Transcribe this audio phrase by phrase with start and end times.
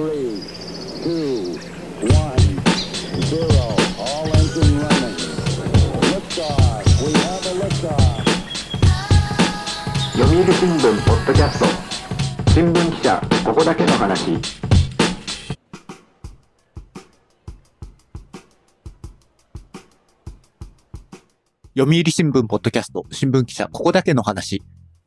[0.00, 0.40] three,
[1.04, 1.60] two,
[2.08, 2.40] one,
[3.28, 3.64] zero.
[4.00, 5.16] All engine running.
[6.08, 6.88] Liftoff.
[7.04, 8.20] We have a liftoff.
[10.16, 11.66] 読売新聞ポッドキャスト
[12.52, 14.38] 新聞記者ここだけの話
[21.76, 24.62] 読売新聞ポッドキャスト新聞記者ここだけの話。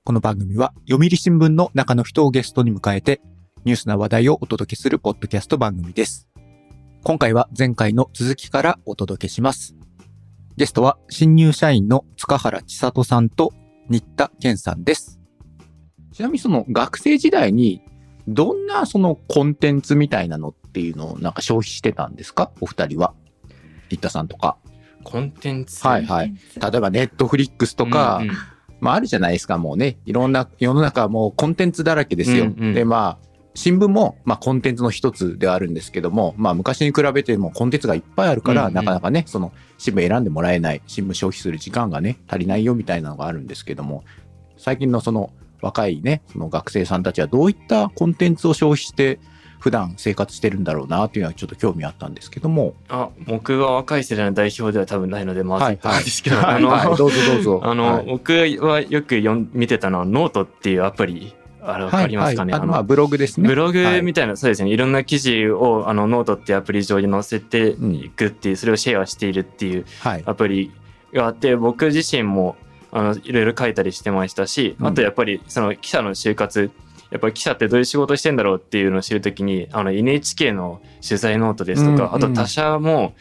[0.06, 3.22] この番組は読売新聞の中の人をゲストに迎えて
[3.66, 6.28] ニュースな話題をお届けするポッドキャスト番組です。
[7.02, 9.74] 今回は前回の続きからお届けします。
[10.58, 13.54] ゲストは新入社員の塚原千里さんと
[13.90, 15.22] 新田健さんです。
[16.12, 17.82] ちなみにその学生時代に
[18.28, 22.52] どんなそのコンテンツみたいなのっていうのをなんか消費してたんですか？
[22.60, 23.14] お二人は。
[23.88, 24.58] 新田さんとか。
[25.06, 25.88] コンテンツ。
[25.88, 26.34] はいはい。
[26.62, 28.36] 例えばネットフリックスとか、うんうん
[28.82, 30.00] まああるじゃないですか、もうね。
[30.06, 32.44] いろんな、世の中はもうコンテンツだらけですよ。
[32.44, 44.04] うんうんで、まあ、新聞も、まあ、コンテンツの一つではあるんですけども、まあ、昔に比べてもコンテンツがいっぱいあるから、うんうんなかなかね、その、新聞選んでもらえない、新聞消費する時間がね、足りないよみたいなのがあるんですけども、
[44.58, 49.20] 最近のその、若いね、その学生さんたちはどういったコンテンツを消費して、
[49.60, 52.74] 普段生活してるんだろうなっていうのはちょっと興味あったんですけども。
[52.90, 57.62] あ、僕が若い世代の代表では多分ないので、まずいはいんですけど、はいあの、 はいどうぞどうぞ。
[57.64, 61.34] あの、はい僕はよく読ん見てたのは、ノートっていうアプリ、
[61.66, 63.48] あれわかりますかね、あのはいはいあのまあ、ブログですね。
[63.48, 64.70] ブログはいみたいな、そうですね。
[64.70, 70.24] いろんな記事を、あの、ノートっていうアプリ上に載せていくっていう、それをシェアしているっていうはい。
[70.26, 70.72] アプリ
[71.14, 72.56] があって、僕自身も、
[72.92, 76.72] あの、いろいろ書いたりしてましたし、うんあとやっぱり、その記者の就活、
[77.12, 83.14] やっぱり記者ってどういう仕事してんだろうっていうのを知るときに、あの、NHK の取材ノートですとか、うんあと他社も、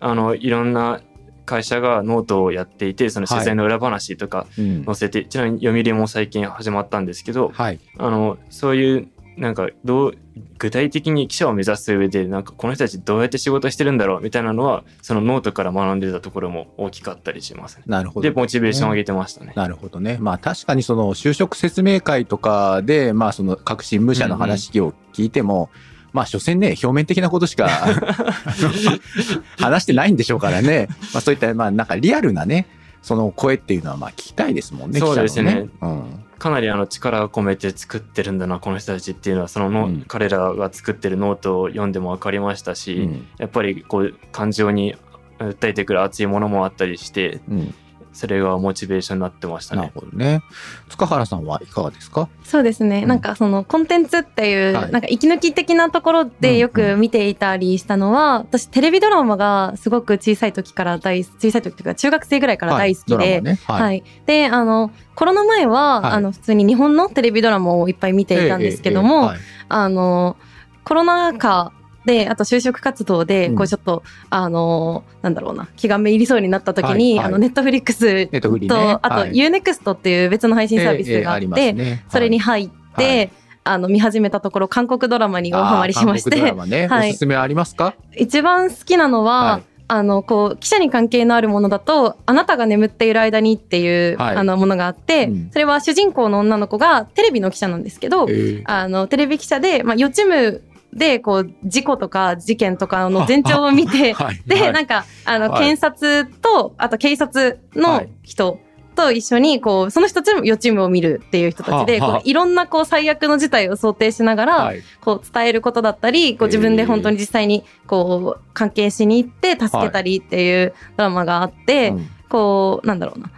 [0.00, 1.00] あの、いろんな
[1.44, 7.80] 会社がノートをやっていて、その取材の裏話とかうん載せて、ちなみに読売も最近始まったんですけど、はい。
[7.98, 10.14] あの、そういう、なんか、どう、
[10.58, 17.84] 具体的に記者を目指す上で、なんか、この人たちどうやって仕事してるんだろうみたいなのは、そのノートから学んでたところも大きかったりしますね。
[17.86, 18.28] なるほど。
[18.28, 19.52] で、モチベーションを上げてましたね。
[19.56, 20.18] なるほどね。
[20.20, 25.68] まあ確かにその就職説明会とかで、まあその各新聞社の話を聞いても、
[26.14, 27.68] まあ所詮ね、表面的なことしか
[29.58, 30.86] 話してないんでしょうからね。
[31.12, 32.68] まあそういった、まあなんかリアルなね、
[33.02, 35.00] その声っていうのはまあ聞きたいですもんね。
[35.00, 35.68] そうですねね。
[35.82, 36.24] うん。
[36.38, 44.94] かなりあの力を込めて作ってるんだな、この人たちっていうのは、そのの、うん彼らが作ってるノートを読んでも分かりましたし、うんやっぱりこう、感情に
[45.40, 47.74] 訴えてくる熱いものもあったりして、うん。
[48.14, 50.42] それがモチベーションになってましたなるほどね。
[50.88, 52.28] 塚原さんはいかがですか？
[52.44, 53.08] そうですね、うん。
[53.08, 54.92] なんかそのコンテンツっていう、はい。
[54.92, 63.42] なんか息抜き的なところでよく見ていたりしたのは、私テレビドラマがすごく小さい時から大小さい時というか中学生ぐらいから大好きで、はい。
[63.42, 63.58] ね。
[63.66, 63.82] はい。
[63.82, 64.04] はい。
[64.26, 66.12] であのコロナ前は、はい。
[66.12, 69.38] あの普通に日本のテレビドラマをいっぱい見ていたんですけども、ええええはい。
[69.68, 70.36] あの
[70.84, 71.72] コロナ禍
[72.04, 73.56] であと就職活動で、うん。
[73.56, 77.26] こうちょっとあのなんだろうな気がめいりそうになった時に、はいはい。
[77.26, 78.98] あのネットフリックスと、ね。
[79.02, 79.32] あとはい。
[79.32, 82.04] UNEXT っていう別の配信サービスがあって、ええええりますね。
[82.08, 83.30] それに入って、はい。
[83.66, 86.86] あの見始めたところ韓国ドラマに大ハマりしましあー韓国ドラてマね。
[86.86, 87.10] はい。
[87.10, 87.94] おすすめありますか？
[88.14, 89.62] 一番好きなのは、はい。
[89.86, 94.36] あのこう記者に関係のあるものだと「あなたが眠っている間に」っていう、はい。
[94.36, 95.50] あのものがあって、うん。
[95.50, 98.62] それは主人公の女の子がテレビの記者なんですけど、ええ。
[98.66, 100.60] あのテレビ記者で、まあ、予知夢
[100.94, 104.72] でこう事故とか事件とかの前兆を見て はいで、はい。
[104.72, 105.62] なんかあの、はい。
[105.62, 108.08] 検察とあと警察はのい。
[108.22, 108.58] 人
[108.94, 112.18] と一緒にこうその人たちの予知夢を見るっていう人たちで、はあはあ。
[112.18, 114.82] こういろんなこう最悪の事態を想定しながら、はい。
[115.00, 122.08] こう伝えることだったりこう自分で本当に実際にこう関係しに行って助けたりっていうドラマがあって、うん。
[122.28, 123.30] こうなんだろうな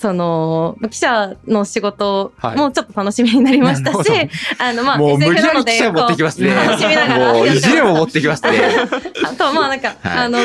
[0.00, 6.54] その記者の仕事はいもちょっと楽しみになりましたし、 なるあのまあもう無理やなのでり記者持ってきますね。
[6.54, 8.50] 楽しみながらもうも持ってきますね。
[9.24, 10.38] あとまあなんか、はいあの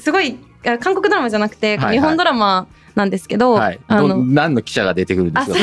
[0.00, 2.66] すごいあ韓国ドラマじゃなくて、はいはい日本ドラマ
[2.96, 3.76] なんですけど、はい。
[3.76, 5.56] どあの何の記者が出てくるんであ、すか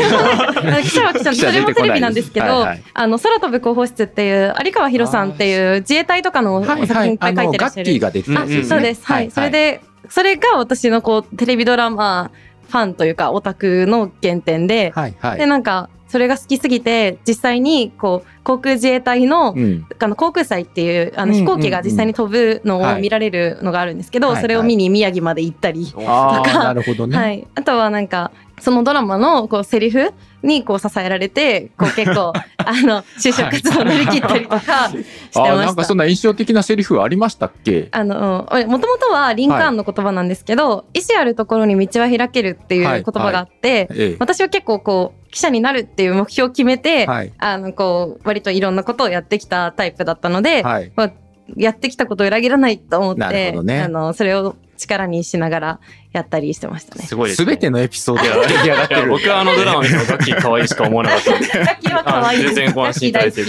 [0.81, 7.07] 記者は記者、それもテレビなんですけど、はいはいあの、空飛ぶ広報室っていう、有川博さんっていう自衛隊とかの作はいはい。
[7.07, 7.85] 品いっぱい書いてらっしゃる。
[7.85, 8.45] ガッキーが出てたあ。
[8.67, 9.05] そうです。
[9.05, 9.29] はい。
[9.29, 12.31] それで、それが私のこう、テレビドラマ
[12.69, 15.37] ファンというか、オタクの原点で、はいはい。
[15.39, 19.85] で、なんか、それが好きすぎて、実際に、こう、航空自衛隊の、うん。
[19.99, 27.17] あの航空祭っていうあのうん飛行機が実際に飛ぶのはいを見られるのがあるんですけど、はいそれを見に宮城まで行ったり、とかなるほどね。
[27.17, 30.11] はい、あとはなんかそのドラマのこうセリフ
[30.43, 34.93] にこう支えられてこう結構 あの就職活動を乗り切ったりとかしてあま
[35.31, 35.55] した。
[35.55, 37.89] なんかそんな印象的なセリフありましたっけ？
[37.91, 44.15] あの、もともとはリンカーンの言葉なんですけど、意思あるところに道は開けるっていう言葉があって、ええ。
[44.19, 47.31] 私は結構こう、記者になるっていう目標を決めて、はい。
[47.37, 50.91] あの、こう、割といろんなことをやってきたタイプだったので、はい。
[50.95, 51.11] まあ
[51.57, 53.81] やってきたことを裏切らないと思って、ね。
[53.81, 55.79] あの、それを力にしながら
[56.11, 57.05] やったりしてましたね。
[57.05, 57.45] すごいです、ね。
[57.45, 59.09] すべてのエピソードいやが出来上がってる。
[59.09, 61.47] 僕はあのドラマ見てもガッキー可愛いしか思わなかったんで。
[61.47, 62.51] ラッキーは可愛いです。
[62.51, 63.47] あ全然ご安心いただいてる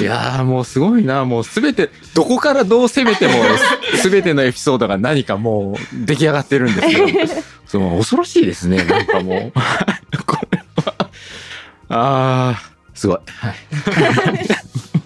[0.00, 1.24] いやーもうすごいな。
[1.24, 3.34] もうすべて、どこからどう攻めても、
[3.96, 7.08] すべてのエピソードが何かもう出来上がってるんですよ。
[7.66, 8.84] その恐ろしいですね。
[8.84, 9.52] なんかもう。
[10.26, 10.94] これは。
[11.88, 13.18] あー、すごい。
[13.26, 13.54] はい。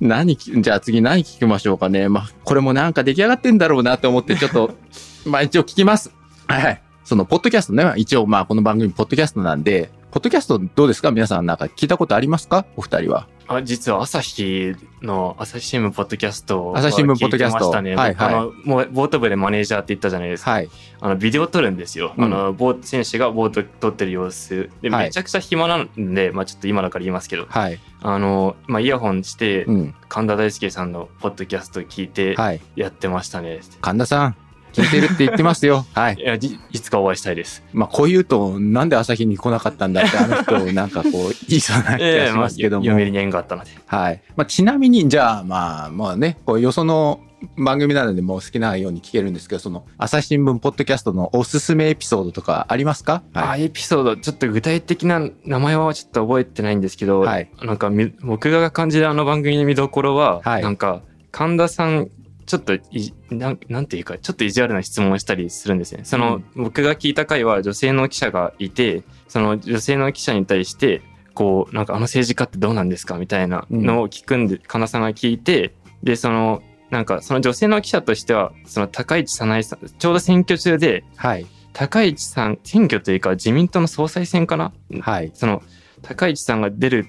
[0.00, 2.08] 何、じゃあ次何聞きましょうかね。
[2.08, 4.74] まあ、これもなんか出来上がってんだろうなと思って、ちょっと、
[5.26, 6.10] まあ一応聞きます。
[6.46, 6.82] はいはい。
[7.04, 7.92] その、ポッドキャストね。
[7.96, 11.12] 一応まあこの番組、ポッドキャストなんで、ポッドキャストどうですか？
[11.12, 12.66] 皆さんなんか聞いたことありますか？
[12.76, 13.28] お二人は。
[13.46, 17.94] あ実は朝日の朝日新聞ポッドキャストは朝日新聞ポッドキャスト聞いてましたね。
[17.94, 20.50] はいはい僕あのもうボート部でマネージャーって言ったじゃないですか。
[20.50, 20.68] はい。
[21.00, 22.12] あのビデオ撮るんですよ。
[22.16, 27.78] うんあのボート選手がボート撮ってる様子で、はいめちゃくちゃ暇なんで、まあちょっと今だから言いますけど、はい。
[28.02, 29.94] あのまあイヤホンして、うん。
[30.08, 32.60] 神田大輔さんのポッドキャスト聞いてはい。
[32.74, 33.60] やってましたね。
[33.80, 34.36] 神田さん、
[34.72, 35.86] 聞いてるって言ってますよ。
[35.94, 36.22] はいい。
[36.22, 37.62] やじいつかお会いしたいです。
[37.72, 41.12] まあ、こう言うと、なんで朝日に来なかったんだって、 あの人、なんかこう、
[41.48, 42.84] 言いそうな気がしますけども。
[43.00, 43.70] に縁があったので。
[43.86, 44.22] はい。
[44.36, 47.20] まあ、ちなみに、じゃあ、まあ、まあね、こう、よその
[47.56, 53.22] 番組なので、もう好きなように聞けるんですけど、その、朝日新聞ポッドキャストのおすすめエピソードとかありますか？
[53.32, 53.64] あはい。
[53.64, 61.00] エピソードちょっと具体的な名前はちょっと覚えてないんですけど、はいなんかみ僕が感じるあの番組の見どころは、はいなんか
[61.32, 62.10] 神田さん
[62.50, 62.80] ちょっとい
[63.30, 66.00] なんなんていうかちょっと意地悪な質問をしたりするんですね。
[66.04, 71.00] その、僕が聞いた回は女性の記者がいてその女性の記者に対して
[71.32, 76.60] こうなんかあの政治家ってどうなんですかみたいなのを聞くんで、神田さんが聞いてでその
[76.90, 81.46] なんかその女性の記者としてはその高市早苗さんちょうど選挙中ではい。
[81.72, 84.72] 高市さん選挙というか自民党の総裁選かな？
[85.02, 85.30] はい。
[85.34, 85.62] その
[86.02, 87.06] 高市さんが出る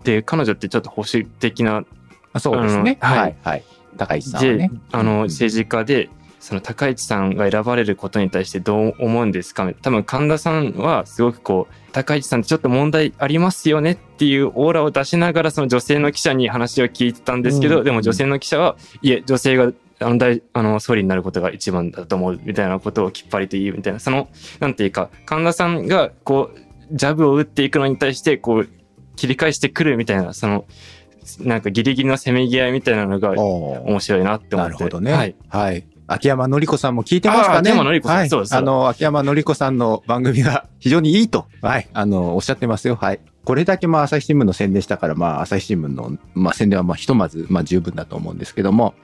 [0.00, 1.84] って彼女ってちょっと保守的な
[2.32, 2.96] あそうですね。
[3.02, 3.36] はい。
[3.42, 3.64] はい。
[3.96, 4.70] 高市さんはで、ね。
[4.92, 9.70] あの政治家でその高市さんが選ばれることに対してどう思うんですか？
[9.82, 17.84] 多分神田さんはすごくこう高市さんってちょっと問題ありますよねっていうオーラを出しながらその女性の記者に話を聞いてたんですけど、うん。
[17.84, 19.72] でも女性の記者はいえ女性が
[20.02, 28.68] あの大あの総理になることが一番だと思うみたいなことをきっぱりと言うみたいなそのなんていうか神田さんがこうジャブを打っていくのに対してこう
[29.16, 30.64] 切り返してくるみたいなその
[31.40, 34.72] なんかギリギリのせめぎ合いみたいなのが面白いなって思って。
[34.72, 35.12] なるほどね。
[35.12, 35.34] はい。
[35.48, 35.84] はい。
[36.06, 38.28] 秋山のり子さんも聞いてますかねあ秋山のり子さんはい。
[38.28, 41.88] そうそうあの、秋山のり子さんの番組が非常にいいと、はい。
[41.92, 42.96] あの、おっしゃってますよ。
[42.96, 43.20] はい。
[43.44, 48.94] これだけまあ朝日新聞の宣伝したから、まあ朝日新聞の、まあ宣伝はまあひとまず、まあ十分だと思うんですけども、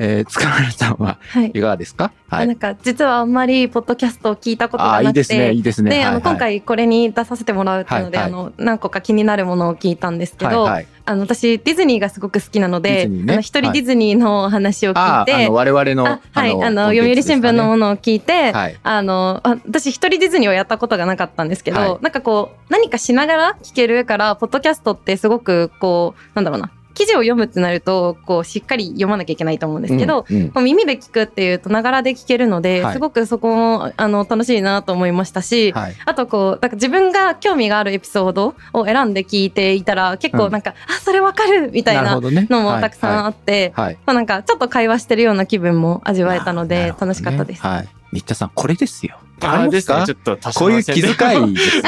[0.00, 1.48] えー、塚原さんははい。
[1.48, 1.52] い。
[1.52, 2.12] かがですか？
[2.28, 2.46] はい。
[2.46, 5.90] なんか実はあんまりポッドキャストを聞いたことああ、いがないくてですね、いいですね。
[5.90, 6.14] で、はいはい。
[6.14, 8.40] あの今回これに出させてもらうっていうので、はいはい。
[8.40, 13.32] あの何個か気になるものを聞いたんですけど、はいはい、あの私ディズニーがすごく好きなので、ね。
[13.32, 13.78] あの一人はい。
[13.78, 18.78] ディズニーのお話を聞ああ、あいて、の、我々の、あはい、あの読売新聞のものを聞いて、はい。
[18.84, 21.98] あのあ私一人ディズニーをやったことがなかったんですけど、はい。
[22.02, 35.94] なんかこう何かしながら聞けるからポッドキャストってすごくこうなんだろうな記事を読むってなるとこうしっかり読まなきゃいけないと思うんですけど、うんうん耳で聞くっていうとながらで聞けるので、はいすごくそこもあの楽しいなと思いましたし、はい。
[36.04, 42.18] あとこう、なんか自分が興味があるエピソードを選んで聞いていたら、結構なんか、あ、それわかるみたいな。
[42.20, 43.84] のもたくさんあって、はい。
[43.86, 43.98] はい。
[44.04, 47.62] まあなんかちょっと会話してるような気分も味わえたので、楽しかったです。
[47.62, 47.88] はい。
[48.12, 49.18] 新田さん、これですよ。
[49.40, 49.68] ありまか？
[49.68, 50.04] ですすね。
[50.06, 51.82] ちょっとこういう気遣いですよ。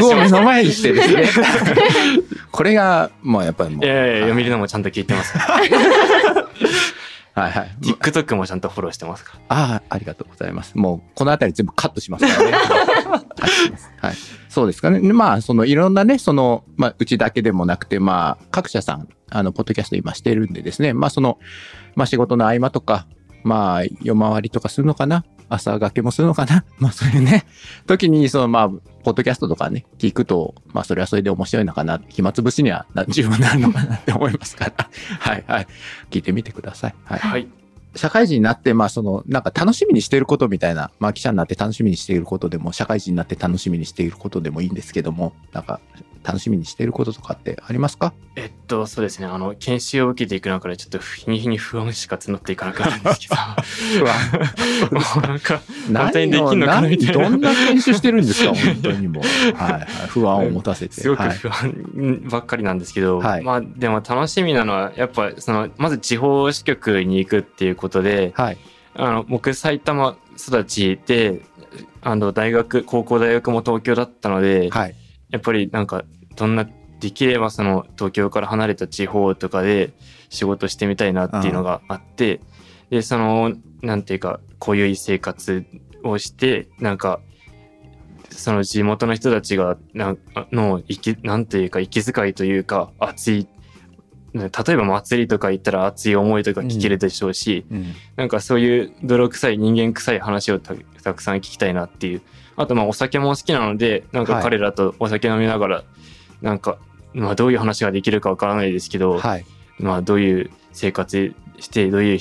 [0.00, 1.28] 僕を目の前にしてですね。
[2.50, 3.84] これが、まあやっぱりもう。
[3.84, 5.38] いやいや、読はい売のもちゃんと聞いてます。
[5.38, 7.70] はいはい。
[7.80, 9.56] TikTok もちゃんとフォローしてますから。
[9.56, 10.76] ああ、ありがとうございます。
[10.76, 12.56] もう、このあたり全部カットしますからね。
[14.02, 14.14] はい。
[14.48, 15.00] そうですかね。
[15.00, 21.38] まあ、その、いろんなね、その、まあ、うちだけでもなくて、まあ、各社さん、あの、ポッドキャスト今してるんでですね、まあ、その、
[21.94, 23.06] まあ、仕事の合間とか、
[23.44, 25.24] まあ、夜回りとかするのかな？
[25.48, 26.64] 朝がけもするのかな？
[26.78, 27.44] まあ、そういうね、
[27.86, 32.00] 時に、その、まあ、ポッドキャストとかね、聞くと、まあ、それはそれで面白いのかな？
[32.08, 34.88] 暇つぶしにはな 十分なるのかなって思いますから。
[35.18, 35.66] はいはい。
[36.10, 36.94] 聞いてみてください。
[37.04, 37.18] はい。
[37.18, 37.48] はい。
[37.96, 45.80] 社会人になって、まあその、なんか楽しみにしていることみたいな、まあ記者になって楽しみにしていることでも、社会人になって楽しみにしていることでもいいんですけども、なんか、
[46.22, 48.12] 楽しみにしていることとかってありますか？
[48.36, 49.26] えっと、そうですね。
[49.26, 53.34] あの、研修を受けていく中で、ちょっと日に日に不安しか募っていかなくなるんですけど。
[54.94, 55.60] も う なんか、
[55.92, 59.56] 本当にできんのかなみたいどんな研修してるんですか本当にもう。
[59.56, 59.86] はい、はい。
[60.08, 60.94] 不安を持たせて。
[60.94, 68.58] すごくはい不安ばっかりなんですけど、はいまあでも楽しみなのはやっぱそのまず地方支局に行くっていうことではい。
[68.94, 71.42] あの僕埼玉育ちで
[72.02, 74.94] あの大学高校大学も東京だったので、はい。
[75.30, 76.04] やっぱりなんか
[76.36, 76.68] どんな
[77.00, 79.92] できればその東京から離れた地方とかで
[80.28, 82.40] 仕事してみたいなっていうのがあって、
[82.90, 85.64] でそのなんていうかこういう生活
[86.04, 87.20] をしてなんか
[88.30, 90.18] その地元の人たちがなん
[90.52, 93.48] の息なんていうか息遣いというか熱い
[94.32, 97.94] ね例えば祭りとか行ったら熱い思いとか聞けるでしょうし、うん。
[98.16, 102.22] なんかそういう泥臭い人間臭い話をたたくさん聞きたいなっていう。
[102.62, 105.84] あとまあお酒も好きなので、なんかはい彼らとお酒飲みながら、
[106.42, 106.78] なんか、
[107.14, 109.44] まあどういう話ができるかわからないですけど、はい。
[109.78, 112.18] まあどういう生活して、どういう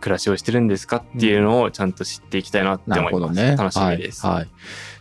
[0.00, 3.12] 暮らしをしてるんですかっていうのをちゃんと知っていきたいなって思います。
[3.12, 3.56] ほどね。
[3.56, 4.26] 楽しみです。
[4.26, 4.36] はい。
[4.36, 4.48] はい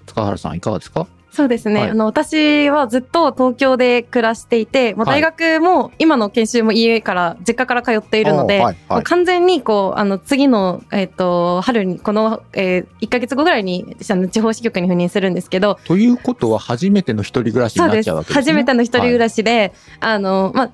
[0.08, 1.06] 塚原さんいかがですか？
[1.38, 1.90] そうですね、はい。
[1.92, 5.22] あの私はずっと東京で暮らしていて、もうはい。
[5.22, 9.04] 大学も今の研修も家から実家から通っているので、はいはい。
[9.04, 18.42] 完全にこうあの次の、えっと春にこの、えー、1か月後ぐらいに地方支局に赴任するんですけどということは初めての一人暮らしになっちゃうわけですね。
[18.42, 19.20] 初めての一人暮し。
[19.20, 20.72] らしで、あのまあ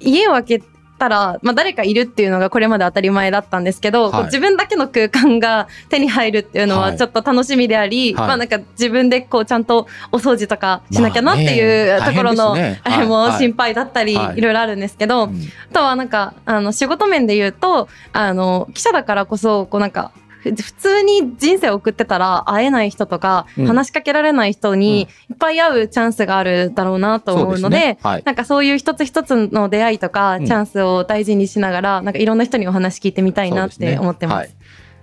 [0.00, 0.62] 家を開け
[1.02, 4.24] たら、まあ、誰かいるっていうのがこれまで当たり前だったんですけど、はい。
[4.26, 6.96] 自分だけの空間が手に入るっていうのははい。
[6.96, 8.28] ちょっと楽しみであり、はい。
[8.28, 13.38] まあなんか自分でこうちゃんとお掃除とかしなきゃなっていうところの、あれもはい。
[13.38, 14.38] 心配だったり、はい。
[14.38, 15.30] いろいろあるんですけど、うん。
[15.70, 23.66] あとはなんかあの仕事面で言うとあの記者だからこそこうなんかふ普通に人生を送ってたら会えない人とか、うん。
[23.66, 27.98] 話しかけられない人にいっぱい会うチャンスがあるだろうなと思うのでですね。
[28.02, 28.22] はい。
[28.24, 30.46] なんかそういう一つ一つの出会いとかうん。
[30.46, 34.36] チャンスを大事にしながら、なんかいろんな人にお話聞いてみたいなって思ってます。
[34.36, 34.50] はい。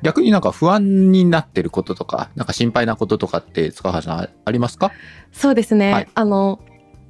[0.02, 4.94] 逆になんか不安になってることとか、なんか心配なこととかって塚原さんありますか？
[5.34, 5.92] そうですね。
[5.92, 6.08] はい。
[6.14, 6.62] あの、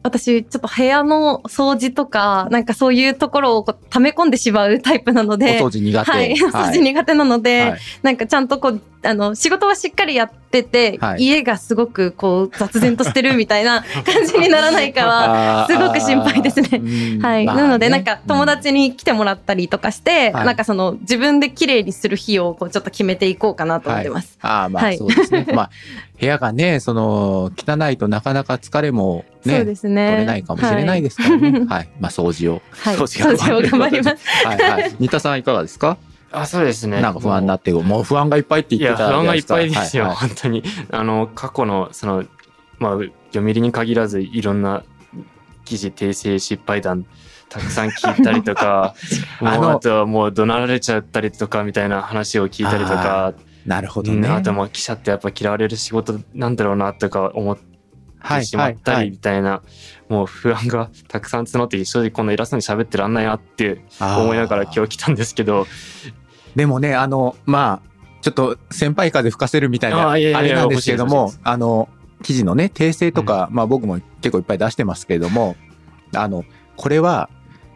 [0.10, 6.12] 私、ちょっと部屋の掃除とか、なんかそういうところをこう溜め込んでしまうタイプなのおで、掃除苦手。
[6.12, 7.80] はい、掃除苦手なので、はい。
[8.02, 17.46] なんかちゃんとこう、あの、仕事はしっかりやってて、はい家がすごくこう、雑然としてるみたいな 感じにならないかは、すごく心配ですねはい。
[17.46, 24.38] まあねなので、なんか友達に来てもらったりとかして、はいなんかその自分で綺麗にする日をこうちょっと決めていこうかなと思ってます。
[24.42, 25.46] ああ、まあはいそうですね。
[25.54, 25.70] まあ、
[26.20, 30.08] 部屋がね、その、汚いとなかなか疲れもね、そうですね。
[30.08, 31.66] 取れないかもしれないですからね。
[31.70, 31.90] はい。
[32.00, 32.62] まあ、掃除を。
[32.72, 32.96] はい。
[32.98, 34.46] 掃除を頑張ります。
[34.46, 34.92] はいはい。
[35.00, 35.98] 新田さんいかがですか？
[36.32, 37.02] あ、そうですね。
[37.02, 40.64] なんか不安になって、もう不安がいっぱいっていや、言ってた不安がいっぱいですよ、はいはい本当に。
[40.92, 42.26] あの、過去の、その、
[42.78, 42.98] まあ、
[43.34, 44.84] 読売に限らず、いろんな
[45.66, 47.06] 記事訂正失敗談、
[47.50, 48.96] たくさん聞いたりとか、
[49.42, 53.34] もうあのあとはもう怒鳴られちゃったりとかみたいな話を聞いたりとか、
[53.66, 54.30] なるほどうんね。
[54.30, 57.69] あともう記者ってやっぱ嫌われる仕事なんだろうなとか思って
[58.20, 59.62] はいしまったりはいみたいな、
[60.10, 65.68] もう不安がたくさん募って正直こんな偉そうに喋ってらんないなって思いながら今日来たんですけど、
[66.56, 67.90] でもね、あの、まあ、
[68.22, 71.90] ちょっと先輩風吹かせるみたいな、あれなんですけれどもあの、
[72.24, 75.56] 記事のね、訂正とか、まあ僕も結構いっぱい出してますけれども、
[76.14, 76.44] あの、
[76.76, 77.30] これは、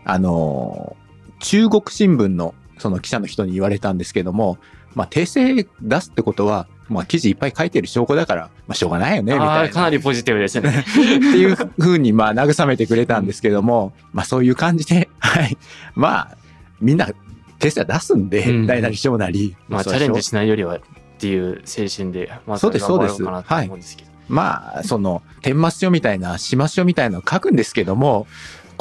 [0.04, 0.98] あの、
[1.40, 4.58] 中国新聞のその記者の人に言われたんですけども、
[4.96, 9.70] まあ訂正出すってことは、まあ記事いっぱい書いてる証拠だから、まあしょうがないよね、みあたいな。
[9.70, 10.70] ーかなりポジティブですね。
[10.70, 10.84] っ
[11.20, 15.58] ていうふうに、まあ、慰めてくれたんですけども、まあ、そういう感じで、 はい。
[15.96, 16.38] まあ、
[16.82, 17.10] みんな、
[17.60, 19.56] テストは出すんで、うん大なり小なり。
[19.70, 20.82] まあチャレンジしないよりはっ
[21.18, 24.12] ていう精神で、まあ、そうです頑張ろかなと思うんですけど。
[24.30, 28.28] まあ、その、天末書みたいな、始末書みたいなのを書くんですけども、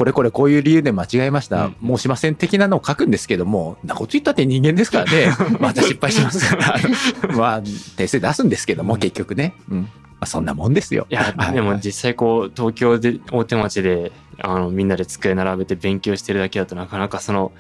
[0.02, 5.28] これこれこういう理由で間違えました、うん申しません的なのを書くんですけども、なこと言ったって人間ですからね、
[5.60, 6.74] また失敗しますから、
[7.36, 9.54] まあ、訂正出すんですけども、結局ね。
[9.70, 9.80] うん。
[9.82, 9.88] ま
[10.20, 11.06] あ、そんなもんですよ。
[11.10, 17.52] いやは、でも実際こう、東京で、大手町で、あの、みんなで机並べて勉強してるだけだとなかなかその、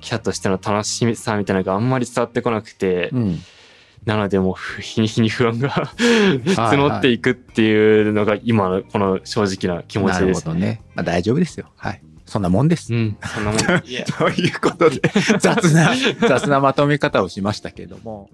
[0.00, 3.42] 記者としての楽しみさみたいなのがあんまり伝わってこなくて、うん。
[4.06, 10.44] なのでもうふ日に日に不安が募っていくっていうのが今のこの正直な気持ちです。
[10.44, 10.80] ほどね。
[10.94, 11.72] まあ、大丈夫ですよ。
[11.76, 12.00] はい。
[12.24, 12.94] そんなもんです。
[12.94, 13.60] うん、そんなもん。
[13.60, 15.00] ということで、
[15.40, 15.92] 雑な、
[16.28, 18.30] 雑なまとめ方をしましたけども。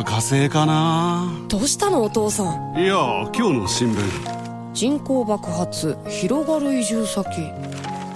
[0.00, 1.30] は火星かな。
[1.48, 2.42] どうしたのお父さ
[2.74, 2.78] ん？
[2.78, 2.94] いや
[3.34, 4.72] 今日の新聞。
[4.72, 7.28] 人口爆発広がる移住先。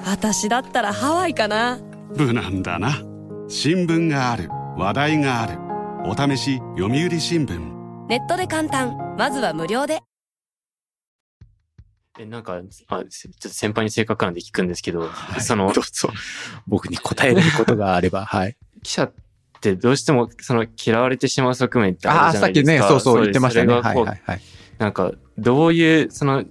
[0.06, 1.78] 私だったらハワイかな。
[2.16, 3.02] 無難だな。
[3.48, 4.48] 新聞がある。
[4.78, 5.58] 話題がある。
[6.08, 7.58] お試し読売新聞。
[8.08, 8.96] ネットで簡単。
[9.18, 10.00] まずは無料で。
[12.18, 15.40] え、なんか、あ、ちょっと先輩に正確なんで聞くんですけど、はい。
[15.40, 16.08] そのど、うぞ。
[16.66, 18.56] 僕に答えれることがあれば、はい。
[18.82, 19.12] 記者っ
[19.64, 22.72] てどうしてもその嫌われてしまう側面ってあるじゃないですか。
[22.76, 23.72] さっきね、そうそう言ってましたね。
[23.72, 24.40] はいはいはい。
[24.78, 26.44] なんか、どういうその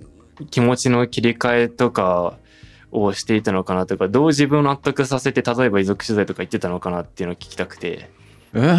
[0.49, 2.37] 気持ちの切り替えとか
[2.91, 8.09] をしていたのかなとか、どう自分を納得させて、例えば遺族取材とか言ってたのかなっていうのを聞きたくて。
[8.53, 8.71] うー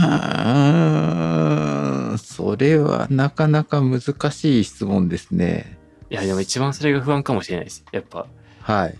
[2.14, 4.00] ん、それはなかなか難
[4.30, 5.78] しい質問ですね。
[6.10, 7.84] いや、でも一番それが不安かもしれないです。
[7.92, 8.26] やっぱ、
[8.60, 8.98] はい。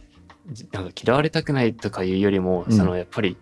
[0.52, 3.36] じなんか嫌われたくないとかいうよりも、うんそのやっぱり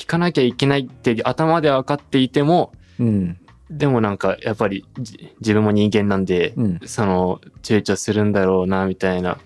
[0.00, 3.38] 聞かなきゃいけないって頭で分かっていても、うん。
[3.70, 6.80] でもなんかやっぱりじ自分も人間なんで、うん。
[6.86, 9.38] その躊躇するんだろうなみたいな。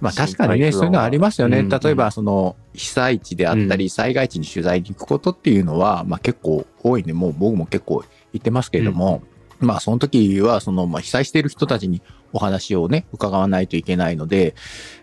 [0.00, 1.60] まあ確かにね、そういうのはありますよね。
[1.60, 9.22] うん例えば、その、被災地であったり、災害地に取材に行くことっていうのは、まあ結構多いんで、もう僕も結構行ってますけれども、
[9.60, 14.54] まあその時は、その、まあ被災している人たちにお話をね、伺わないといけないので、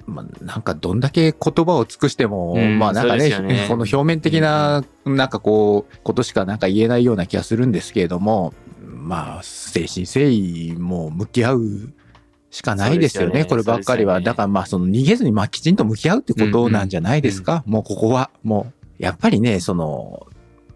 [0.06, 3.66] まあなんかどんだけ言葉を尽くしても、うんまあなんかねね。
[3.68, 8.54] この表面的な、なんかこう、ことしかなんか言えないような気がするんですけれども、
[9.06, 11.94] まあ、誠心誠意もう向き合う
[12.50, 13.46] しかないですよね、よね。
[13.46, 14.20] こればっかりは。
[14.20, 14.26] ね。
[14.26, 18.32] だからまあ、その逃げずにまあきちんと向き合うってことなんじゃないですか、もうここは。
[18.44, 20.28] もう、やっぱりね、その、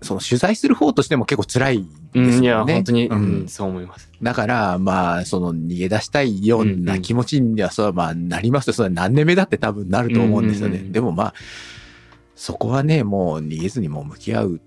[0.01, 2.65] その取材する方としても結構辛いうん、いや。
[2.65, 4.09] 本当に、ううんん、そう思います。
[4.21, 8.73] だから、まあ、その逃げ出したいような気持ちには、そうはまあ、なりますよ。
[8.73, 10.75] それは何年目だって多分なると思うんですよね。
[10.75, 11.33] うんうんうんでもまあ、
[12.35, 14.61] そこはね、もう逃げずにもう向き合う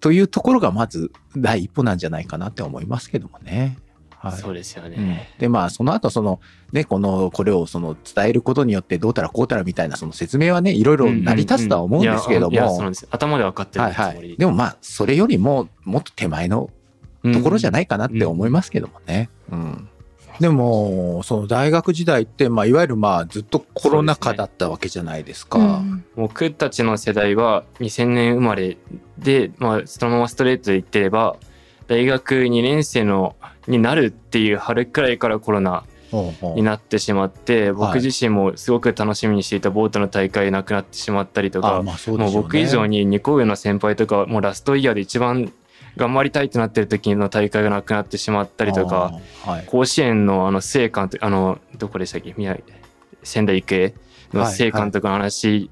[0.00, 3.78] というところがまず第一歩なんじゃないかなって思いますけどもね。
[4.20, 4.40] はい。
[4.40, 5.30] そうですようんね。
[5.38, 6.40] でまあその後その
[6.72, 13.08] ねこのこれをその伝えることによってどうたらこうたらみたいなその説明はねいろいろ成り立つとは思うんですけれども、いやいやそうなんです。
[13.10, 16.70] 頭で分かってるはいはつもりい、でもまあそれよりももっと手前の
[17.22, 19.30] ところじゃないかなって思いますけどもね。
[19.50, 19.88] うん
[20.40, 25.58] でもその大学時代って、まあ、いわゆるまあずっとコロナ禍だったわけじゃないですか。
[25.58, 28.78] うん僕たちの世代は2000年生まれ
[29.18, 31.36] で、まあ、そのままストレートで言ってれば
[31.90, 33.34] 大学2年生の
[33.66, 35.82] になるっていう春くらいからコロナ
[36.54, 37.94] になってしまってはい。
[37.94, 45.52] 僕自身もすごく楽しみにしていたボートの大会なくなってしまったりとあかもう僕以上に2個上の先輩とかもうラストイヤーで一番
[45.96, 49.12] 頑張りたいってなってる時の大会がなくなってしまったりとか
[49.66, 52.34] 甲子園のあの須江監督あのどこでしたっけ？
[52.36, 52.56] 宮
[53.24, 53.94] 仙台育英
[54.32, 55.70] の須江監督の話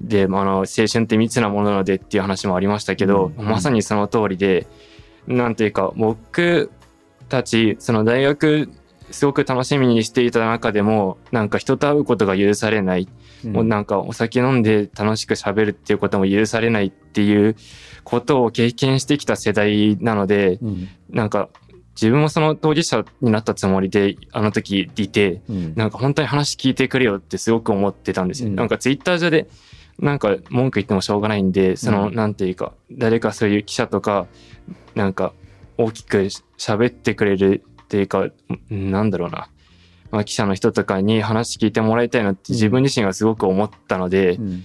[0.00, 3.46] で、青春って密なものなのでっていう話もありましたけど、うん。
[3.46, 4.66] まさにその通りで
[5.26, 6.70] なんていうか僕
[7.28, 8.70] たちその大学
[9.10, 13.08] すごく楽しみにしていた中でもなんか人と会うことが許されない、
[13.44, 17.56] もうなんかお酒飲んで楽しく喋るっていうことも許されないっていう
[18.02, 20.88] ことを経験してきた世代なのでうん。
[21.10, 21.48] なんか
[21.94, 25.74] 自分もその当事者になったつもりであの時いてうん。
[25.76, 28.48] なんか本当に話聞いてくれよってすごく思ってたんですよ。
[28.48, 28.56] うん。
[28.56, 29.48] なんかツイッター上で
[29.98, 32.14] なんか文句言ってもしょうがないんでその、うん。
[32.14, 34.26] なんていうか誰かそういう記者とか
[34.94, 35.32] なんか
[35.78, 36.18] 大きく
[36.58, 38.26] 喋ってくれるっていうか
[38.72, 39.48] んなんだろうな、
[40.10, 44.64] まあ、記者の人とかに話聞いてもらいたいなって自分自身がすごく思ったので、うん。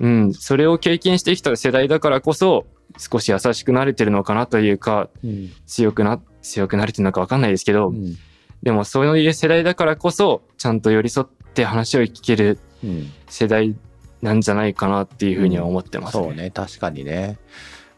[0.00, 2.66] うん、それを経験してきた世代だからこそ
[2.98, 5.50] 少し優しくなれてるのかなというかうん。
[5.66, 8.16] 強くな強くなれてるのか分かんないですけど、うん。
[8.62, 13.10] でもそういう世代だからこそちゃんと寄り添って話を聞けるうん。
[13.28, 13.76] 世代
[14.22, 17.38] なんじゃないかなっていうふうには思ってます、そうね、確かにね。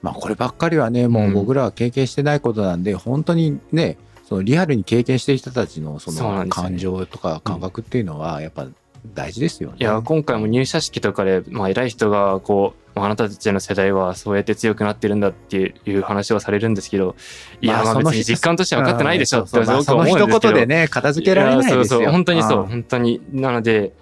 [0.03, 8.67] まあこればっかりはね、もううん僕らは経験してないことなんで、本当にね、そのリアルに経験してる人たちのその感情とか感覚っていうのはやっぱ
[9.13, 9.77] 大事ですよね。
[9.81, 17.17] いや今回も入社式とかで、まあ、偉い人がこうまああなたたちの世代はそうやって強くなってるんだっていう話をされるんですけど
[17.61, 20.05] いやまあその別に実感としては分かってないでしょってすごく思うんですけど。
[20.05, 21.81] その一言でね、片付けられないですよ。
[21.81, 22.13] やそうそう。
[22.13, 22.63] 本当にそう。
[22.65, 23.21] 本当に。
[23.31, 23.93] なので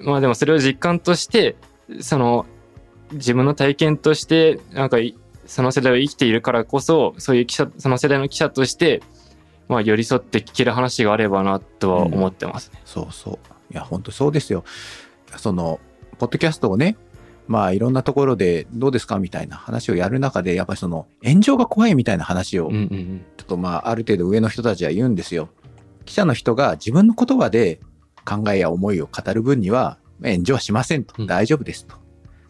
[0.00, 1.56] まあでもそれを実感として
[2.00, 2.46] その
[3.12, 9.02] 自分の体験としてなんかいその世代を生きているからこそそういう記者その世代の記者として
[9.68, 12.80] まあ寄り添って聞ける話があればなとは思ってますね。
[12.84, 13.38] そうそう。
[13.72, 14.64] いや、本当そうですよ。
[15.36, 15.80] その、
[16.18, 16.96] ポッドキャストをね、
[17.48, 25.48] まあいろんなところでどうですかみたいな話をやる中で、やっぱりその炎上が怖いみたいな話をうんうんうんちょっとまあ、ある程度上の人たちは言うんですよ。
[26.04, 27.80] 記者の人が自分の言葉で
[28.26, 31.14] 考えや思いを語る分には炎上はしませんと。
[31.18, 31.96] うん大丈夫ですと。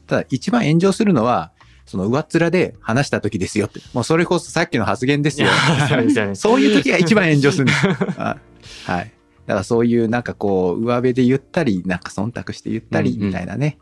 [0.07, 1.53] ただ一番炎上するのは、
[1.85, 3.81] その上っ面で話した時ですよって。
[3.93, 5.49] もうそれこそさっきの発言ですよ。
[5.89, 7.87] そう そういう時が一番炎上するんです。
[8.19, 8.39] あ
[8.87, 9.13] はい。
[9.47, 13.79] だからそういうなんかこう、上辺で言ったり、なんか忖度して言ったりうんうんみたいなね。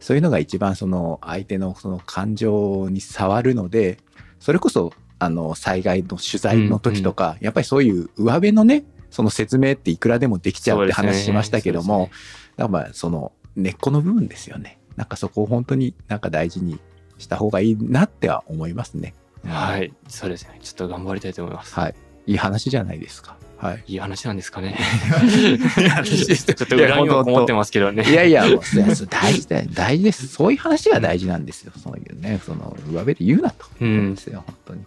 [0.00, 3.98] そういうのが一番その相手のその感情に触るので、
[4.40, 8.84] それこそあの災害の取材の時とか、やっぱりそういう上辺のね、
[9.16, 14.78] その説明っていくらでもできちゃうって話しましたけども、そうですねだからまあその根っこの部分ですよね。
[14.96, 16.78] なんかそこを本当になんか大事に
[17.16, 19.14] した方がいいなっては思いますね。
[19.46, 19.78] は。
[19.78, 20.58] い、そうですね。
[20.62, 21.74] ちょっと頑張りたいと思います。
[21.74, 21.94] はい。
[22.26, 23.38] いい話じゃないですか。
[23.56, 23.84] はい。
[23.86, 24.76] いい話なんですかね。
[25.24, 28.04] いい話です ちょっと裏にもこもってますけどね。
[28.06, 28.60] いやいや、もう
[29.08, 29.68] 大事だよ。
[29.72, 30.26] 大事です。
[30.28, 31.72] そういう話が大事なんですよ。
[31.82, 33.64] そういうね、その上辺で言うなと。
[33.80, 34.84] うんですよ、本当に。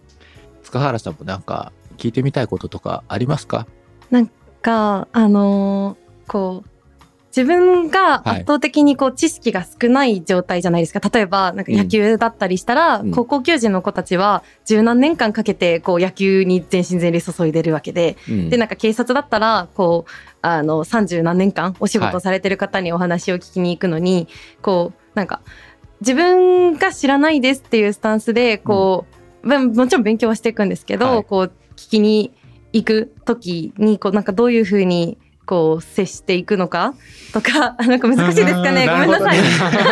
[0.63, 3.65] 塚原さんもなんか聞いてみたいこととかありますか？
[4.62, 6.69] があのーこう
[7.36, 11.10] 自分が圧倒的にこう知識が少ない状態じゃないですか。
[11.13, 13.12] 例えば、なんか野球だったりしたら、うん。
[13.12, 18.50] 高校球児の子たちは十何年間かけてこう野球に全身全霊注いでるわけで、うん。
[18.50, 24.28] で、なんか警察だったら、こう、あの、30何年間お仕事されてる方にお話を聞きに行くのに、
[24.63, 25.41] こう、なんか、
[26.02, 29.06] 自分が知らないですっていうスタンスで、こ
[29.43, 31.24] う、まもちろん勉強はしていくんですけど、はい。
[31.24, 32.34] こう、聞きに
[32.73, 35.17] 行く時に、こう、なんかどういうふうに、
[35.49, 36.93] こう、接していくのか
[37.34, 38.88] とか、あ なんか難しいですかね。
[38.88, 39.38] ごめんなさい。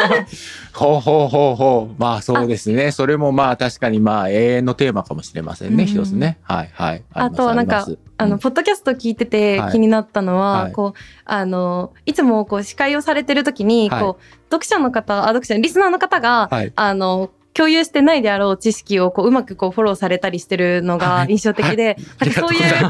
[0.71, 1.95] ほうほうほうほう。
[1.99, 2.91] まあそうですね。
[2.91, 5.85] それもまあ確かにまあ永遠のテーマかもしれませんね。
[5.85, 6.37] うん一つね。
[6.43, 7.03] はいはい。
[7.11, 7.87] あとはなんか
[8.17, 22.89] あの、うんポッドキャスト聞いててはい気になったのは、はいこう、あの、いつもこう、司会をされてる時に、はいこう、読者の方、あ、読者、リスナーの方が、はいあの、共有してないであろう知識をこううまくこうフォローされたりしてるのが印象的で、なんかそういう、こ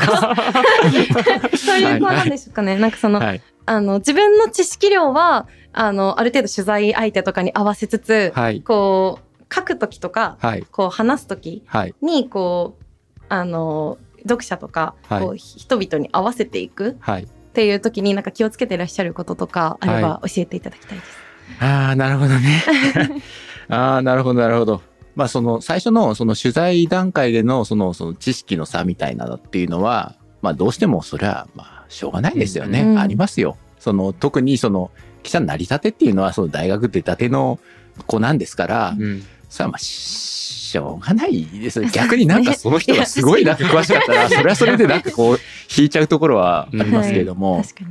[1.54, 2.76] う そういう、こうなんでしょうかね。
[2.76, 3.42] なんかその、はい。
[3.66, 8.62] あの、自分の知識量は、あの、ある程度取材相手とかに合わせつつ、はい。
[8.62, 10.66] こう、書くときとか、はい。
[10.70, 11.96] こう話すときはい。
[12.02, 12.84] に、こう、
[13.30, 15.24] あの、読者とか、はい。
[15.24, 17.24] こう人々に合わせていくはい。
[17.24, 21.18] っていうときになんか気をつけてらっしゃることとかあれば教えていただきたいです。
[21.62, 22.64] ああ、なるほどね。
[23.70, 24.82] ああ、なるほど、なるほど。
[25.16, 32.82] まあ、その、最初の、その取材段階での、その、その知識の差みたいなのっていうのは、まあ、どうしても、それは、まあ、しょうがないですよね。
[32.82, 33.58] うんありますよ。
[33.80, 34.92] その、特に、その、
[35.24, 37.60] 記者になりたてっていうのは、その、大学出たての
[38.06, 40.28] 子なんですから、うんそれはまあ、し
[40.68, 41.88] しょうがないですよ。
[41.90, 45.40] 逆になんか その人がすごいなんか詳しかったら、それはそれでなんかこう、
[45.76, 47.90] 引いちゃうところはありますけれども、確か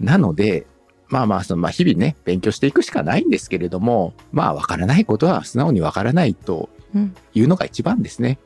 [0.00, 0.06] に。
[0.06, 0.66] なので、
[1.12, 8.38] まあまあ、そのまあ日々ね、勉強していくしかないんですけれども、まあ、わからないことは素直にわからないとうんいうのが一番ですね。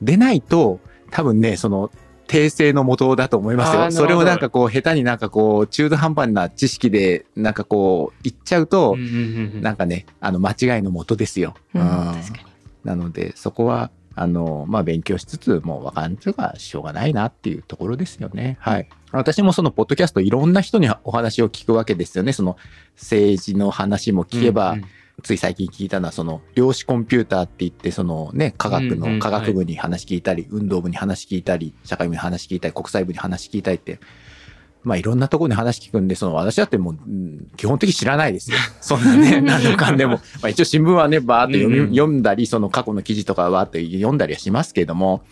[0.00, 1.90] でないと、多分ね、その、
[2.26, 3.92] 訂正のもとだと思いますよ。
[3.92, 11.54] それをなんかこう、下手になんかこう、中途半端な知識で、なんかこう、言っちゃうとうん、うんうんうんなんかね、あの、間違いのもとですよ。
[11.74, 11.82] うん。
[12.84, 18.56] なので、そこは、あの、まあ、勉強しつつ、もう分かんとかしょうがないなっていうところですよね。
[18.60, 18.88] はい。
[19.12, 22.32] 私もその、ポッドキャストいろんな人にお話を聞くわけですよね。
[22.32, 22.56] その、
[22.96, 24.84] 政治の話も聞けば、うんうん
[25.22, 34.00] つい最近聞いたのは、その、量子コンピューターって言って、そのね、科学の科学部に話聞いたり、運動部に話聞いたり、社会部に話聞いたり、国際部に話聞いたりって、
[34.84, 38.58] まあいろんなところに話聞くんで、その私だってもう、うん基本的に知らないですよ。
[38.80, 40.20] そんなね、 何のかんでも。
[40.42, 45.22] まあ一応新聞はね、バーって読み、読んだり、その過去の記事とかはバーって読んだりはしますけれども、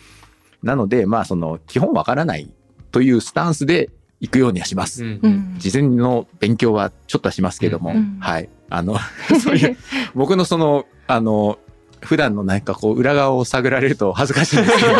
[0.63, 2.49] なので、まあその、基本わからない
[2.91, 3.89] というスタンスで
[4.21, 5.03] 行くようにはします。
[5.03, 8.49] うんううんん事前の勉強はちょっとはしますけども、うんはい。
[8.69, 8.97] あの、
[9.43, 9.77] そういう、
[10.15, 11.59] 僕のその、あの、
[12.01, 14.99] 普段のなんかこう、裏側を探られると恥ずかしいんですけども、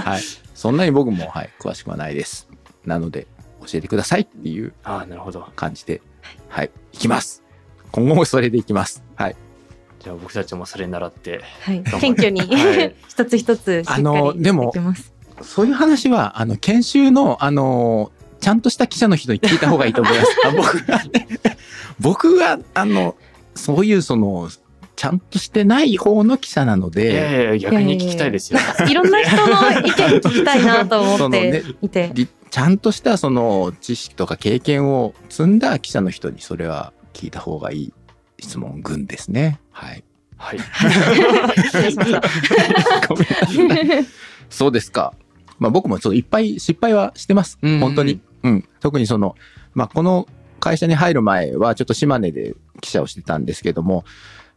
[0.00, 0.22] はい。
[0.54, 2.48] そんなに僕も、はい、詳しくはないです。
[2.84, 3.26] なので、
[3.60, 5.46] 教えてくださいっていうああ、なるほど。
[5.56, 6.00] 感じで、
[6.48, 7.42] はい、いきます。
[7.92, 9.02] 今後もそれでいきます。
[9.16, 9.36] はい。
[10.00, 11.42] じゃあ僕たちもそれに習って。
[11.62, 11.82] はい。
[11.82, 14.72] 謙虚にはい 一つ一つしっかりあのでも。
[15.42, 20.36] そういう話は、あの、研修の、あの、ちゃんとした記者の人に聞いた方がいいと思います。
[20.46, 21.28] あ僕がね、
[21.98, 23.16] 僕は、あの、
[23.54, 24.50] そういうその、
[25.00, 28.60] ちゃんとしてない方の記者なのいやで、いや逆に聞きたいですよ。
[28.86, 32.10] いろんな人の意見聞きたいなと思っ そのねていて。
[32.12, 37.92] りちゃんとしたその知識とか経験を積んだ記者の人にそれは聞いた方がいい
[38.40, 39.58] 質問群ですね。
[39.70, 40.04] はい。
[40.36, 40.58] はい。
[40.58, 42.22] 失礼しました。
[43.08, 44.06] ごめんなさい。
[44.50, 45.14] そうですか。
[45.58, 47.58] まあ僕もちょっといっぱい失敗はしてます。
[47.62, 48.20] うん本当に。
[48.42, 48.68] うん。
[48.80, 49.34] 特にその、
[49.72, 54.04] まあこの会社に入る前はちょっと島根で記者をしてたんですけども、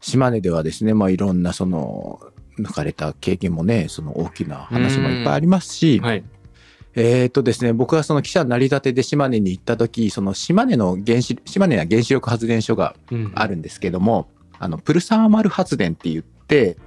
[0.03, 2.19] 島根ではですね、まあいろんなその、
[2.59, 6.23] 抜かれた経験もね、その大きな話もいっぱいありますし、はい。
[6.95, 13.31] えーっとですね、僕はその記者になりたてで島根に行った時、その島根の原子、島根には原子力発電所がうん。
[13.33, 14.27] あるんですけども、
[14.59, 16.77] あの、プルサーマル発電って言って、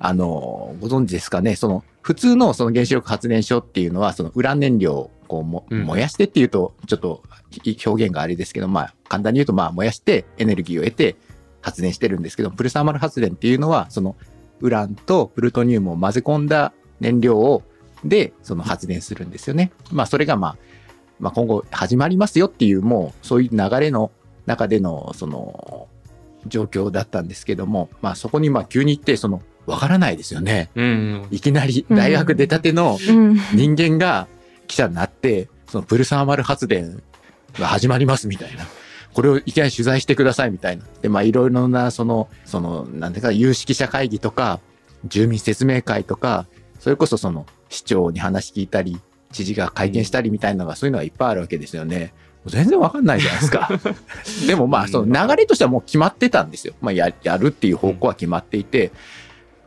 [0.00, 5.84] あの、ご存知ですかね、その、普通のその原子力発電所っていうのは、そのウラン燃料こうも、うん。
[5.84, 7.22] 燃やしてっていうと、ちょっと
[7.64, 11.16] い表現があれですけど、まあ、簡単に言うと、まあ、燃やしてエネルギーを得て
[11.64, 14.16] 発電してるんですけど、プルサーマル発電っていうのは、その、
[14.60, 17.62] ウランとプルトニウムを混ぜ込んだ燃料を、
[18.04, 19.72] で、その発電するんですよね。
[19.90, 20.56] まあ、それがまあ、
[21.18, 24.10] まあ、今後始まりますよっていう、もう、そういう流れの
[24.44, 25.88] 中での、その、
[26.46, 30.70] 状況だったんですけども、まあ、そこにまあ、急に行って、その、わからないですよね。
[30.74, 31.26] うん。
[31.30, 34.28] いきなり大学出たてのうん人間が
[34.66, 37.02] 記者になって、そのプルサーマル発電
[37.58, 38.66] が始まりますみたいな。
[39.14, 40.84] これをいきなり取材してくださいみたいな。
[41.00, 44.60] で、まあいろいろな、その、その、なんていうか、有識者会議とか、
[45.06, 46.46] 住民説明会とか、
[46.80, 49.00] それこそその、市長に話聞いたり、
[49.32, 52.12] 知事が会見したりみたいなのが、そういうのがいっぱいあるわけですよね。
[52.46, 53.70] 全然わかんないじゃないですか。
[54.46, 56.74] でもまあ、その流れとしてはもう決まってたんですよ。
[56.80, 58.92] まあや、やるっていう方向は決まっていて、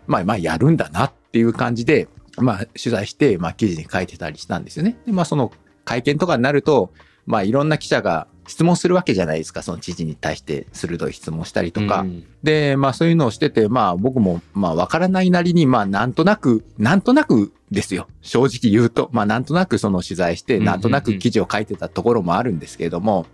[0.06, 2.08] まあまあやるんだなっていう感じで、
[2.38, 4.98] まあ取材して、まあ記事に書いてたりしたんですよね。
[5.06, 5.52] で、まあその
[5.86, 6.92] 会見とかになると、
[7.26, 9.62] まあいろんな記者が質問するわけじゃないですか。
[9.62, 12.02] その知事に対して鋭い質問したりとか。
[12.02, 18.08] うんで、まあそういうのをしてて、まあ僕もまあわからないなりに、まあなんとなく、なんとなくですよ。
[18.22, 23.26] 正直言うと、まあなんとなくその取材して、うんなんとなく記事を書いてたところもあるんですけれども、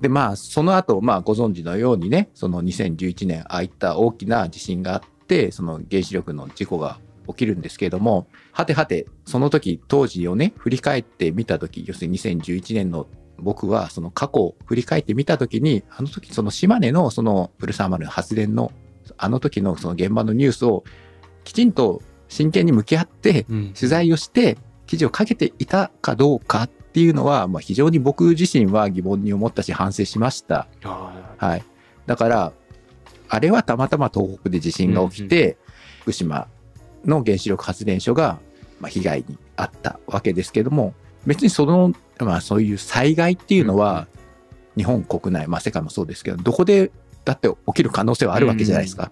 [0.00, 13.06] でまあその後、まあご存知のようにね、その2011年、ああいった大きな地震があって、その原子力の事故が起きるんですけれども、はてはて、その時、当時をね、振り返ってみた時、要するに2011年の
[13.38, 18.72] 僕はその過去を振り返ってみたときに、あの時その島根のそのプルサーマル発電の
[19.16, 20.84] あの時のその現場のニュースを
[21.44, 30.68] きちんと真剣に向き合ってうん取材をして記事を書けていたかどうかっていうのは、まあ、非常に僕自身は疑問に思ったし反省しました。
[30.84, 31.64] あはい。
[32.06, 32.52] だから、
[33.28, 35.56] あれはたまたま東北で地震が起きて、
[36.02, 36.46] 福島
[37.04, 38.38] の原子力発電所が、
[38.80, 40.94] まあ、被害に遭ったわけですけども、
[41.26, 44.06] 別にその、まあそういう災害っていうのは、
[44.76, 46.90] 日本国内、まあ世界もそうですけど、どこで
[47.24, 49.10] だって起きる可能性はあるわけじゃないですか。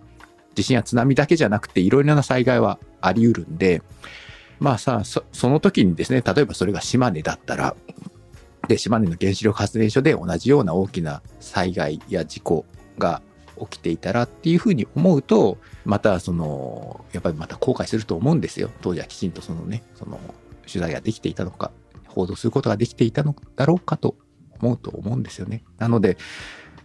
[0.54, 3.82] 地震や津波だけじゃなくて、いろいろな災害はあり得るんで、
[4.60, 7.74] まあさ、そその時にですね、例えばそれが島根だったら、
[8.68, 12.64] で、島根の原子力発電所で同じような大きな災害や事故
[12.98, 13.22] が
[13.58, 18.70] 起きていたらっていうふうに思うと、またその、やっぱりまた後悔すると思うんですよ。
[18.82, 20.20] 当時はきちんとそのね、その
[20.66, 21.72] 取材ができていたのか、
[22.12, 24.16] 報道することができていたのだろうかと
[24.60, 25.64] 思うと思うんですよね。
[25.78, 26.16] なので、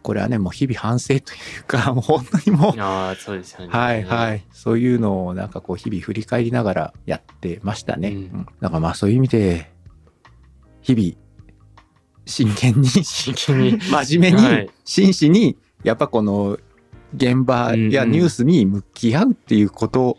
[0.01, 3.67] これはね、もう日々反省というか、 もう本当にもう、ああ、そうですよね。
[3.69, 4.45] はいはい。
[4.51, 8.09] そういうのをなんかこう日々振り返りながらやってましたね。
[8.09, 9.71] うんうんだからまあそういう意味で、
[10.81, 11.27] 日々、
[12.25, 13.81] 真剣に、真剣に。
[13.91, 16.57] 真面目に、はい真摯に、やっぱこの
[17.13, 20.17] 現場やニュースに向き合うっていうこと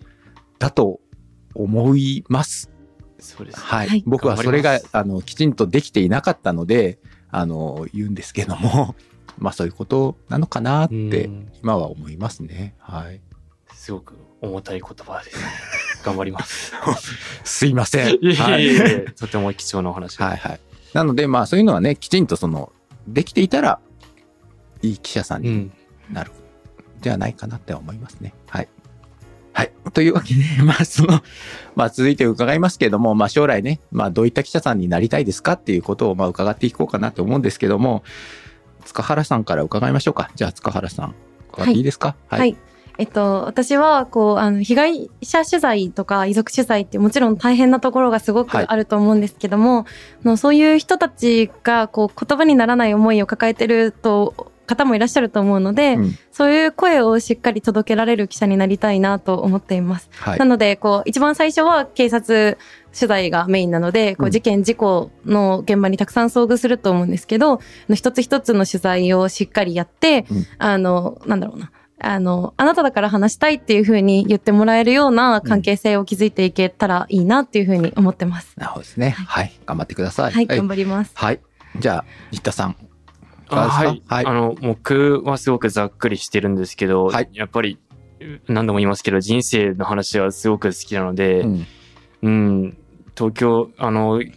[0.59, 1.01] だと
[1.55, 2.71] 思います。
[3.19, 3.61] そうです。
[3.61, 3.89] はい。
[3.89, 6.99] はい僕はそれがあの、きちんとできていなかったので、
[7.31, 8.95] あの、言うんですけども、
[9.39, 12.75] まあそういうことなのかなってうん今は思いますね。
[12.79, 13.21] はい。
[13.75, 15.45] すごく重たい言葉ですね。
[16.05, 16.73] 頑張ります。
[17.45, 18.15] すいません。
[18.15, 20.21] いえいはいとても貴重なお話。
[20.21, 20.61] はいはい。
[20.95, 22.73] なので、まあそういうのはね、きちんとその、
[23.07, 23.81] できていたら、
[24.83, 25.73] いい記者さんにうん。
[26.11, 26.31] なる、
[27.03, 28.35] ではないかなって思いますね。
[28.49, 28.69] はい。
[29.59, 29.73] はい。
[29.93, 31.21] というわけで、まあその、
[31.75, 38.05] まあ続いて伺いますけれども、まあ将来ね、まあどういった記者さんになりたいですかっていうことをまあ伺っていこうかなと思うんですけども、
[38.85, 40.31] 塚原さんから伺いましょうか。
[40.37, 41.15] じゃあ塚原さん、
[41.49, 42.15] 伺っていいですか？
[42.29, 42.57] はい。
[42.99, 49.87] えっと、私は、こう、あの、被害者取材とか遺族取材ってもちろん大変なところがすごくはいあると思うんですけども、
[50.25, 60.09] あのそういう人たちが、こう、言葉にならない思いを抱えてると、方もいらっしゃると思うので、うんそういう声をしっかり届けられる記者になりたいなと思っています。
[60.21, 60.45] はいな。
[60.45, 62.57] ので、こう、一番最初は警察
[62.97, 71.73] 取材がメインなので、こうんう、事件、事故の現場にたくさん遭遇すると思うんですけど、あの一つ一つの取材をしっかりやって、うんあの、なんだろうな。
[72.01, 78.55] あの、あなただから話したいっていうふうに言ってもらえるような関係性を築いていけたらいいなっていうふうに思ってます。
[78.57, 79.11] なるほどですね。
[79.11, 79.53] はい。
[79.67, 80.33] 頑張ってください。
[80.33, 81.11] はい、頑張ります。
[81.15, 81.41] はい。
[81.79, 82.77] じゃあ、新田さん。
[83.57, 84.27] はい、はい。
[84.27, 87.29] あの僕はすごくざっくりしてるんですけど、はい。
[87.33, 87.79] やっぱり
[88.47, 91.67] 何度も言いますけど人生の話はすごく好きなので、うん。
[92.21, 92.79] うん、
[93.17, 94.35] 東京あのい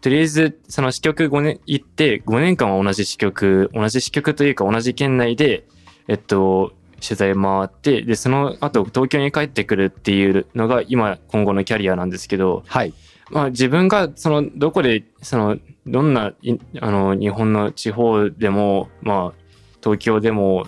[0.00, 5.66] とりあえずその支局5年行って5年間は同じ支局同じ支局というか同じ県内で
[6.08, 12.92] えっと取材回ってでその後東京に帰ってくるっていうのが今今後のキャリアなんですけど、はい。
[13.30, 19.40] まあ、自分がそのどこでそのどんないあの日本の地方でも、まあ、
[19.82, 20.66] 東京でも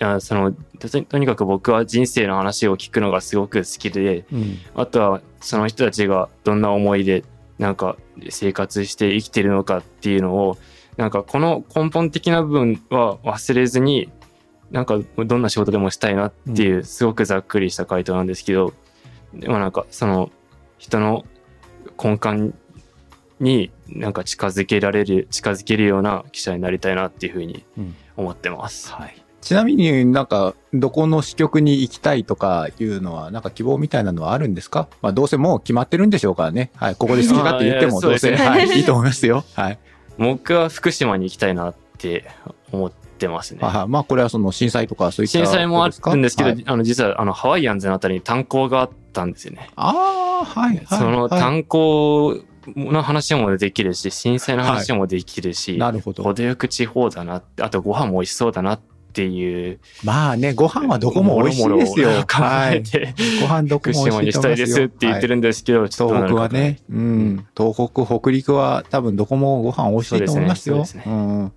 [0.00, 4.58] あそのととにかく僕は人生の話を聞くのがすごく好きでうん。
[4.74, 7.24] あとはその人たちがどんな思いで
[7.58, 7.96] なんか
[8.28, 10.58] 生活して生きてるのかっていうのを
[10.96, 14.10] なんかこの根本的な部分は忘れずに
[14.70, 18.74] なんかどんな仕事でもしたいなっていうすごくざっくりした回答なんですけど、
[19.32, 20.30] でもなんかその
[20.78, 21.24] 人の
[22.02, 22.54] 根幹
[23.40, 28.92] になんか近づけられる近づけるような記者になりたいなっていうふうにうん思ってます。
[28.92, 29.22] はい。
[29.42, 34.88] ちなみになんか、どこの支局に行きたいとかいうのは、なんか希望みたいなのはあるんですか？
[35.02, 36.72] まあどうせもう決まってるんでしょうからね。
[36.74, 36.96] はい。
[36.96, 38.66] ここで好き勝手言ってもどうせ、そうですねはい。
[38.66, 39.44] いいと思いますよ。
[39.54, 39.78] はい。
[40.18, 42.24] 僕は福島に行きたいなって
[42.72, 43.60] 思ってますね。
[43.60, 49.70] はいまあこれはその震災とかそういった震災もあるんですけど、はいあの実はあのハワイアンズのあたりに炭鉱があったんですよね。
[49.76, 50.86] ああ、はい、はい。
[50.88, 52.40] そのはい炭鉱
[52.74, 56.22] の話もできるし、震災の話もできるし、なるほど。
[56.22, 58.80] 程よく地方だなって、あとご飯も美味しそうだなっ
[59.12, 59.78] ていう。
[60.04, 62.08] まあね、ご飯はどこも美味しいですよ。
[62.08, 62.76] もろもろ考はい。
[62.76, 70.84] えて、ご飯どこ福も美味しい島にしたいですって言ってるんですけど、ちょっとどうなるか東北はね、うん、東北、北陸は多分どこもご飯美味しいと思いますよ。
[70.84, 71.52] そうん。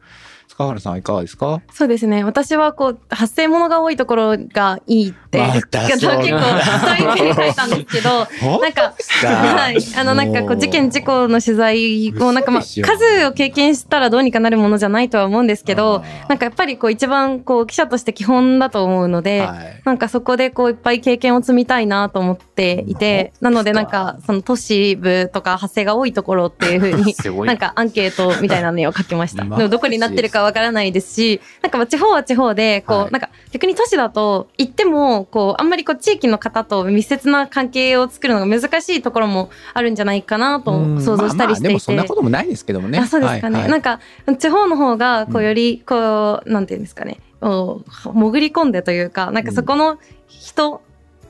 [0.47, 1.61] 塚原さんはいかがですか？
[1.71, 2.23] そうですね。
[2.25, 8.27] 私はこう、発生物が多いところがいいまた結構、そうそういに書いたんですけど、
[8.59, 9.77] なんか、かはい。
[9.97, 19.81] あの、なんかこう、事件事故の取材を、なんかまあ、数を経験したらどうにかなるものじゃないとは思うんですけどなんかやっぱりこう、一番こう、記者として基本だと思うので、はい。
[19.85, 27.15] なんかそこでこういっぱい経験を積みたいなと思っていて、なのでなんかその都市部とか発生が多いところっていうふうに
[27.45, 29.43] なんかアンケートみたいなのを書きました。
[29.43, 33.11] でもどこになってるかわからないですし、なんかまあ地方は地方で、こう、はい。
[33.11, 41.01] なんか逆に都市だと行っても、こう、あんまりこう地域の方と密接な関係を作るのが難しいところもあるんじゃないかなとうん。
[41.01, 41.67] 想像したりしていて。
[41.67, 42.99] まあまあでもそんなこともないですけどもね。
[42.99, 43.71] あそうですかね、はいはい。
[43.71, 43.99] なんか
[44.37, 47.19] 地方の方がこうんうよりこう、なんていうんですかね。
[47.41, 50.81] 潜り込んでというかなんかそこの人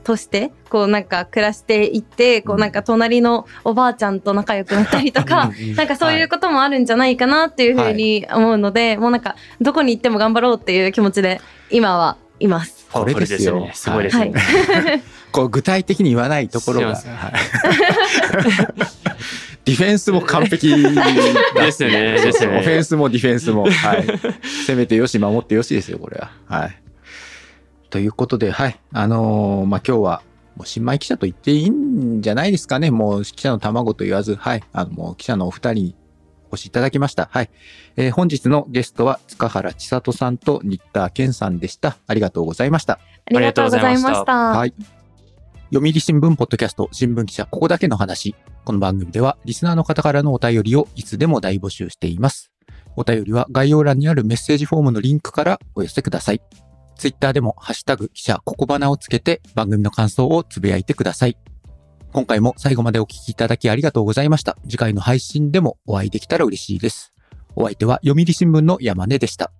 [0.02, 5.70] としてこうなんか暮らしていってこううんなんか隣のおばあちゃんと仲良くなったりとかうん。
[5.70, 12.79] う んなんかそういうこともあるんじゃないかなっていうふうに思うので、もうなんかどこに行っても頑張ろうっていう気持ちで今はいます。
[12.90, 13.72] パワフルですよね。
[13.74, 14.34] すごいですよね。
[15.32, 17.00] こう具体的に言わないところが。
[19.64, 21.04] ディフェンスも完璧だ
[21.54, 23.70] ですねですねオフェンスもディフェンスも。
[23.70, 24.06] はい。
[24.66, 26.30] 攻めてよし、守ってよしですよ、これは。
[26.46, 26.76] はい。
[27.90, 28.80] ということで、はい。
[28.92, 30.22] あのーまあ、今日は、
[30.56, 32.90] もう新米記者と言っていいんじゃないですかね。
[32.90, 34.62] もう記者の卵と言わず、はい。
[34.72, 35.94] あの、もう記者のお二人に
[36.50, 37.28] お越しいただきました。
[37.32, 37.50] はい。
[37.96, 41.96] えー本日のゲストは塚原千里さんと新田健さんでした。
[42.06, 42.94] ありがとうございました。
[42.94, 42.98] あ
[43.30, 44.24] りがとうございまし。
[44.24, 44.74] たはい。
[45.72, 48.34] 読売新聞ポッドキャスト新聞記者ここだけの話。
[48.64, 52.50] この番組ではリスナーの方からのお便りをいつでも大募集しています。
[52.96, 56.42] お便りは概要欄にあるメッセージフォームのリンクからお寄せください。
[56.96, 61.36] ツイッターでもハッシュタグ記者ここばなをつけて番組の感想をつぶやいてください。
[62.12, 64.56] 今回も最後までお聴きいただきありがとうございました。
[64.64, 67.12] 次回の配信でもお会いできたら嬉しいです。
[67.54, 69.52] お相手は読売新聞の山根でした。